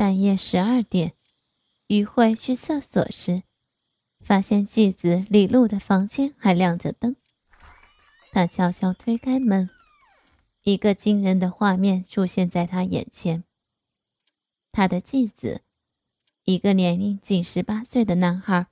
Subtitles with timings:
[0.00, 1.12] 半夜十二点，
[1.88, 3.42] 于慧去厕所时，
[4.18, 7.16] 发现继子李璐的房间还亮着灯。
[8.32, 9.68] 他悄悄推开门，
[10.62, 13.44] 一个惊人的画面出现在他眼前。
[14.72, 15.60] 他的继子，
[16.44, 18.68] 一个年龄仅十八岁的男孩，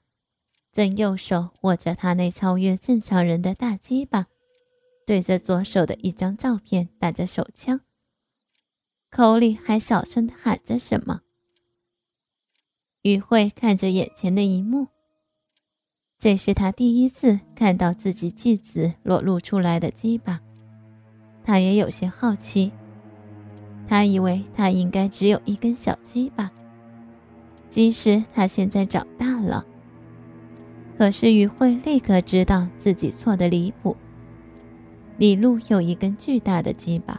[0.72, 4.28] 正右手握着他那超越正常人的大鸡巴，
[5.04, 7.82] 对着左手的一张照片打着手枪。
[9.10, 11.22] 口里还小声的喊着什么。
[13.02, 14.88] 于慧看着眼前的一幕，
[16.18, 20.40] 这是他第一次看到自己继子裸露出来的鸡巴，
[21.42, 22.70] 他也有些好奇。
[23.86, 26.50] 他以为他应该只有一根小鸡巴，
[27.70, 29.64] 即使他现在长大了。
[30.98, 33.96] 可是于慧立刻知道自己错的离谱。
[35.16, 37.18] 李璐有一根巨大的鸡巴。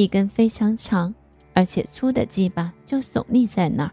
[0.00, 1.14] 一根非常长
[1.52, 3.92] 而且粗的鸡巴就耸立在那儿，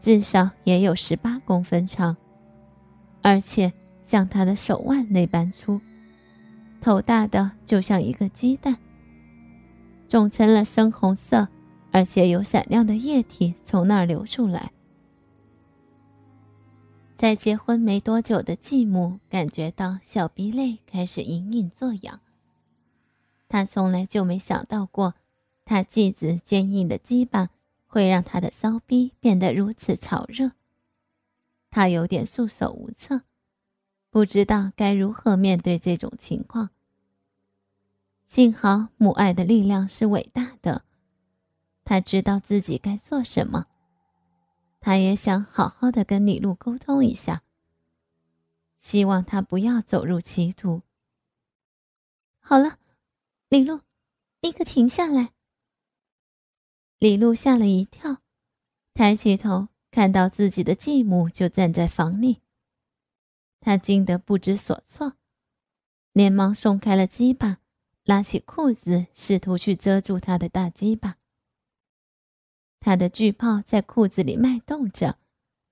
[0.00, 2.16] 至少也有十八公分长，
[3.20, 3.70] 而且
[4.02, 5.78] 像他的手腕那般粗，
[6.80, 8.78] 头大的就像一个鸡蛋，
[10.08, 11.46] 肿成了深红色，
[11.90, 14.72] 而且有闪亮的液体从那儿流出来。
[17.14, 22.20] 在结婚没多久的继母感觉到小鼻泪开始隐隐作痒。
[23.54, 25.14] 他从来就没想到过，
[25.64, 27.50] 他继子坚硬的鸡巴
[27.86, 30.50] 会让他的骚逼变得如此潮热。
[31.70, 33.22] 他有点束手无策，
[34.10, 36.70] 不知道该如何面对这种情况。
[38.26, 40.82] 幸好母爱的力量是伟大的，
[41.84, 43.66] 他知道自己该做什么。
[44.80, 47.44] 他也想好好的跟李璐沟通一下，
[48.76, 50.82] 希望他不要走入歧途。
[52.40, 52.78] 好了。
[53.54, 53.82] 李璐，
[54.40, 55.32] 立刻停下来！
[56.98, 58.20] 李璐吓了一跳，
[58.92, 62.42] 抬起头，看到自己的继母就站在房里，
[63.60, 65.12] 他惊得不知所措，
[66.12, 67.60] 连忙松开了鸡巴，
[68.02, 71.18] 拉起裤子，试图去遮住他的大鸡巴。
[72.80, 75.20] 他的巨炮在裤子里脉动着，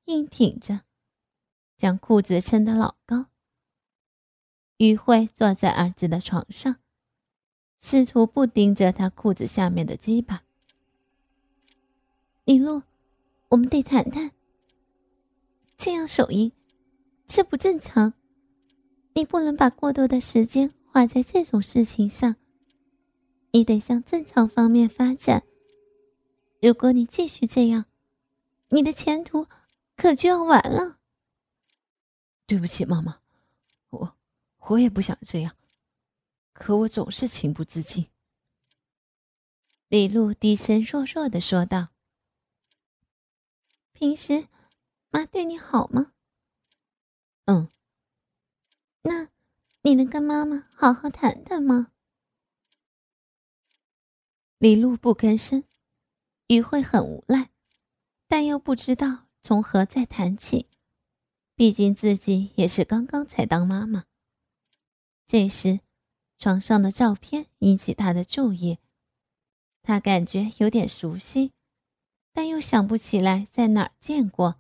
[0.05, 0.83] 硬挺着，
[1.77, 3.27] 将裤子撑得老高。
[4.77, 6.77] 于慧坐在儿子的床上。
[7.83, 10.45] 试图不盯着他裤子下面的鸡巴。
[12.45, 12.83] 李璐，
[13.49, 14.31] 我们得谈谈。
[15.77, 16.53] 这样手淫，
[17.27, 18.15] 这不正常。
[19.15, 22.37] 你不能把过多的时间花在这种事情上，
[23.51, 25.43] 你得向正常方面发展。
[26.61, 27.87] 如果你继续这样，
[28.69, 29.49] 你的前途
[29.97, 30.99] 可就要完了。
[32.47, 33.19] 对不起，妈妈，
[33.91, 34.15] 我
[34.69, 35.53] 我也不想这样。
[36.53, 38.09] 可我总是情不自禁。
[39.89, 41.89] 李露低声弱弱的说道
[43.93, 44.49] ：“平时，
[45.11, 46.13] 妈对你好吗
[47.47, 47.69] ？”“嗯。
[49.05, 49.29] ”“那，
[49.83, 51.93] 你能跟妈妈好好谈谈吗？”
[54.59, 55.65] 李露不吭声，
[56.47, 57.51] 于慧很无奈，
[58.29, 60.69] 但又不知道从何再谈起，
[61.55, 64.05] 毕竟自己也是刚刚才当妈妈。
[65.27, 65.81] 这时。
[66.43, 68.81] 床上的照片引起他的注意，
[69.81, 71.53] 他感觉有点熟悉，
[72.35, 74.57] 但又想不起来在哪儿见过。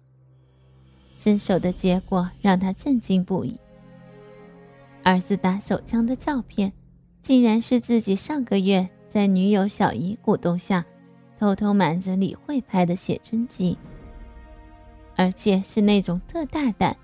[1.17, 3.59] 伸手的结果让他震惊不已。
[5.03, 6.73] 儿子打手枪的照片，
[7.21, 10.87] 竟然是自己上个月在女友小姨鼓动下，
[11.37, 13.77] 偷偷瞒着李慧拍的写真集，
[15.17, 16.97] 而且是那种特大胆、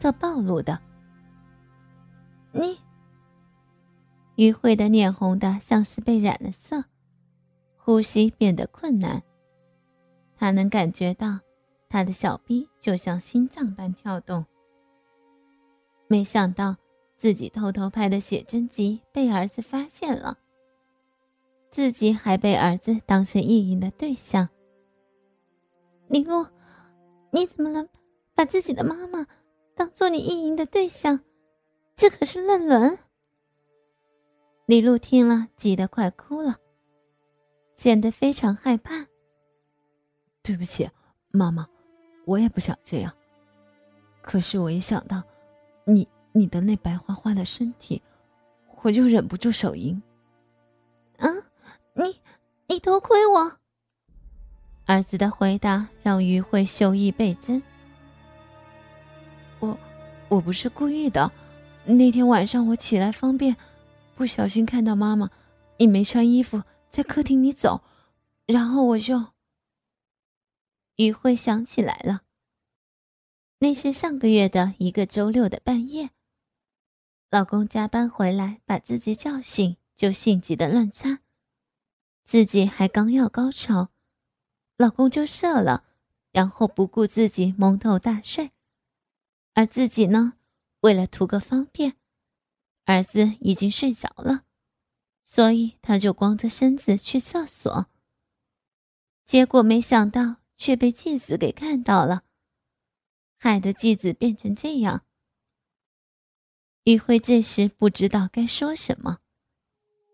[0.00, 0.76] 特暴露的。
[2.50, 2.76] 你。
[4.36, 6.84] 于慧的脸红的像是被染了色，
[7.76, 9.22] 呼吸变得困难。
[10.36, 11.38] 他能感觉到，
[11.88, 14.44] 他的小臂就像心脏般跳动。
[16.08, 16.76] 没想到
[17.16, 20.38] 自己偷偷拍的写真集被儿子发现了，
[21.70, 24.48] 自己还被儿子当成意淫的对象。
[26.08, 26.46] 李璐，
[27.30, 27.88] 你怎么能
[28.34, 29.26] 把自己的妈妈
[29.74, 31.20] 当做你意淫的对象？
[31.96, 32.98] 这可是乱伦！
[34.66, 36.56] 李璐听了，急得快哭了，
[37.74, 39.06] 显得非常害怕。
[40.42, 40.88] 对不起，
[41.32, 41.68] 妈妈，
[42.24, 43.12] 我也不想这样。
[44.22, 45.22] 可是我一想到
[45.84, 48.00] 你你的那白花花的身体，
[48.82, 50.02] 我就忍不住手淫。
[51.18, 51.28] 啊，
[51.92, 52.18] 你
[52.66, 53.52] 你偷窥我！
[54.86, 57.62] 儿子的回答让于慧羞意倍增。
[59.60, 59.78] 我
[60.30, 61.30] 我不是故意的，
[61.84, 63.54] 那天晚上我起来方便。
[64.14, 65.30] 不小心看到妈妈，
[65.78, 67.82] 你没穿衣服在客厅里走，
[68.46, 69.34] 然后我就。
[70.96, 72.22] 于慧想起来了，
[73.58, 76.10] 那是上个月的一个周六的半夜，
[77.30, 81.18] 老公加班回来把自己叫醒，就性急的乱擦，
[82.24, 83.88] 自己还刚要高潮，
[84.76, 85.84] 老公就射了，
[86.30, 88.52] 然后不顾自己蒙头大睡，
[89.54, 90.34] 而自己呢，
[90.82, 91.96] 为了图个方便，
[92.84, 94.44] 儿子已经睡着了，
[95.24, 97.86] 所以他就光着身子去厕所，
[99.24, 100.36] 结果没想到。
[100.56, 102.22] 却被继子给看到了，
[103.36, 105.02] 害得继子变成这样。
[106.84, 109.18] 于慧这时不知道该说什么，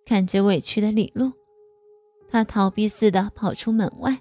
[0.06, 1.30] 看着委屈的李璐，
[2.30, 4.18] 他逃避似的跑出门外。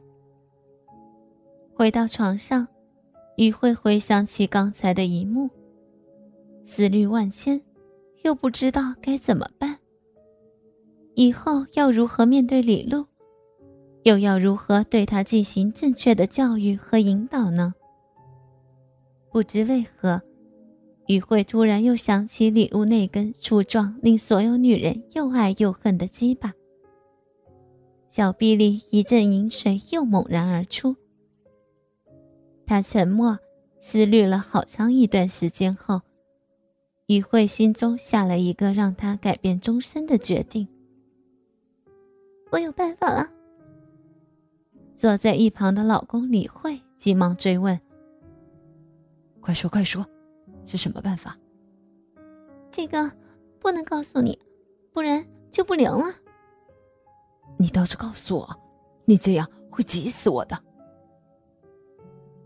[1.74, 2.68] 回到床上，
[3.38, 5.50] 于辉回想起刚才的一幕，
[6.66, 7.64] 思虑万千，
[8.24, 9.78] 又不知道该怎么办。
[11.16, 13.06] 以后要如何面对李璐？
[14.04, 17.74] 又要如何对他进行正确的教育和引导呢？
[19.32, 20.22] 不知为何，
[21.08, 26.54] 于慧突然又想起李璐那根粗壮、令所有女人又爱又恨的鸡巴，
[28.10, 30.96] 小臂里一阵淫水又猛然而出。
[32.66, 33.38] 他沉默
[33.82, 36.02] 思虑了好长一段时间后，
[37.10, 40.68] 于慧心中下了一个让他改变终身的决定：
[42.52, 43.28] 我有办法了。
[44.96, 47.80] 坐在一旁的老公李慧急忙追问
[49.42, 50.06] ：“快说快说，
[50.68, 51.36] 是什么办法？”
[52.70, 53.12] 这个
[53.60, 54.38] 不能告诉你，
[54.94, 56.14] 不然就不灵了。
[57.58, 58.56] 你倒是告诉我，
[59.06, 60.56] 你这样会急死我的。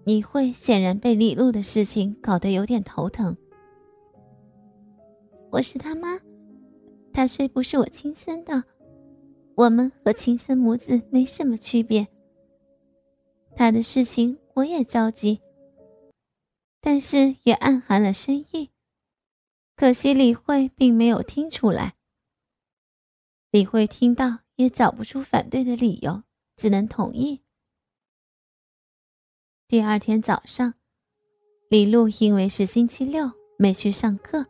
[0.05, 3.35] 李慧显然被李璐的事情搞得有点头疼。
[5.53, 6.19] 我是他妈，
[7.13, 8.63] 他虽不是我亲生的，
[9.53, 12.07] 我们和亲生母子没什么区别。
[13.55, 15.39] 他的事情我也着急，
[16.81, 18.71] 但是也暗含了深意。
[19.75, 21.93] 可惜李慧并没有听出来。
[23.51, 26.23] 李慧听到也找不出反对的理由，
[26.55, 27.43] 只能同意。
[29.67, 30.73] 第二天早上，
[31.69, 34.47] 李璐因为是星期六没去上课，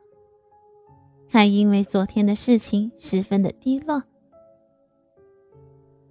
[1.34, 4.04] 还因为昨天的事情十分的低落。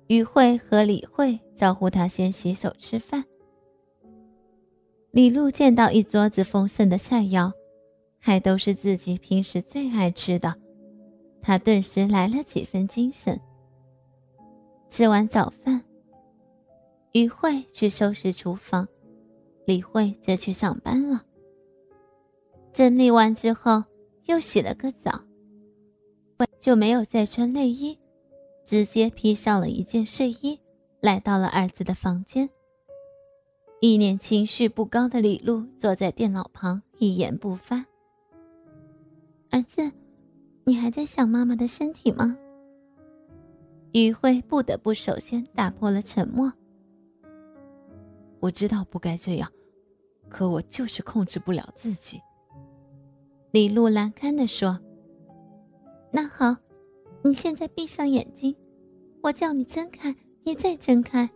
[0.08, 3.24] 于慧和李慧招呼他先洗手吃饭。
[5.12, 7.52] 李璐见到一桌子丰盛的菜肴，
[8.18, 10.56] 还都是自己平时最爱吃的，
[11.40, 13.40] 他顿时来了几分精神。
[14.88, 15.84] 吃完早饭，
[17.12, 18.88] 于慧去收拾厨房，
[19.66, 21.22] 李慧则去上班了。
[22.72, 23.84] 整理完之后，
[24.26, 25.20] 又洗了个澡，
[26.60, 27.98] 就没有再穿内衣。
[28.64, 30.58] 直接披上了一件睡衣，
[31.00, 32.48] 来到了儿子的房间。
[33.80, 37.84] 一脸情绪不高的李璐坐在电脑旁，一言不发。
[39.50, 39.90] 儿子，
[40.64, 42.38] 你还在想妈妈的身体吗？
[43.92, 46.52] 于慧不得不首先打破了沉默。
[48.38, 49.50] 我知道不该这样，
[50.28, 52.20] 可我就是控制不了自己。
[53.52, 54.80] 李露难堪地说
[56.10, 56.56] ：“那好。”
[57.24, 58.52] 你现在闭上眼睛，
[59.22, 60.12] 我叫你睁开，
[60.42, 61.30] 你再睁开。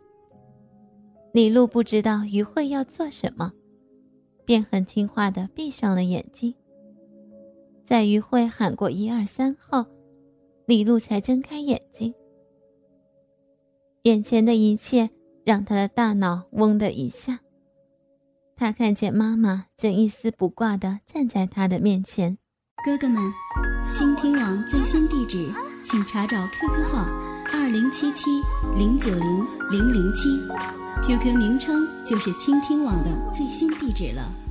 [1.33, 3.53] 李璐不知道于慧要做什么，
[4.45, 6.53] 便很听话的闭上了眼睛。
[7.85, 9.87] 在于慧喊过一二三后，
[10.67, 12.13] 李璐才睁开眼睛。
[14.03, 15.09] 眼前的一切
[15.45, 17.39] 让他的大脑嗡的一下，
[18.59, 22.39] 他看见妈妈正一丝不挂的站在他的面前。
[22.87, 23.23] 哥哥们，
[23.93, 25.53] 倾听网最新地址。
[25.85, 27.07] 请查找 QQ 号
[27.53, 28.25] 二零七七
[28.77, 30.29] 零九零零零七
[31.07, 34.46] ，QQ 名称就是倾听网的最新地址了。